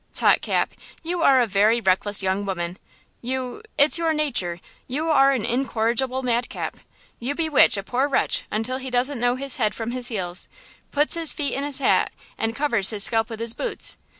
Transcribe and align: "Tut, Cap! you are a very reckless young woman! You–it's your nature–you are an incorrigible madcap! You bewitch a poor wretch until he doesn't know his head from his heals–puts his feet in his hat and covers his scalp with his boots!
"Tut, 0.15 0.41
Cap! 0.41 0.73
you 1.03 1.21
are 1.21 1.39
a 1.39 1.45
very 1.45 1.79
reckless 1.79 2.23
young 2.23 2.43
woman! 2.43 2.79
You–it's 3.21 3.99
your 3.99 4.13
nature–you 4.15 5.07
are 5.11 5.31
an 5.31 5.45
incorrigible 5.45 6.23
madcap! 6.23 6.77
You 7.19 7.35
bewitch 7.35 7.77
a 7.77 7.83
poor 7.83 8.07
wretch 8.07 8.43
until 8.49 8.77
he 8.77 8.89
doesn't 8.89 9.19
know 9.19 9.35
his 9.35 9.57
head 9.57 9.75
from 9.75 9.91
his 9.91 10.07
heals–puts 10.07 11.13
his 11.13 11.33
feet 11.33 11.53
in 11.53 11.63
his 11.63 11.77
hat 11.77 12.11
and 12.35 12.55
covers 12.55 12.89
his 12.89 13.03
scalp 13.03 13.29
with 13.29 13.39
his 13.39 13.53
boots! 13.53 13.99